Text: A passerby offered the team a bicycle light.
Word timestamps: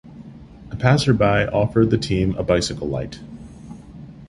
A 0.71 0.75
passerby 0.75 1.47
offered 1.53 1.91
the 1.91 1.97
team 1.99 2.33
a 2.35 2.41
bicycle 2.41 2.87
light. 2.87 3.19